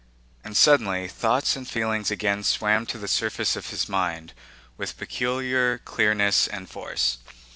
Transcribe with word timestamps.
And 0.43 0.57
suddenly 0.57 1.07
thoughts 1.07 1.55
and 1.55 1.67
feelings 1.67 2.09
again 2.09 2.41
swam 2.43 2.87
to 2.87 2.97
the 2.97 3.07
surface 3.07 3.55
of 3.55 3.69
his 3.69 3.87
mind 3.87 4.33
with 4.75 4.97
peculiar 4.97 5.77
clearness 5.77 6.47
and 6.47 6.67
force. 6.67 7.19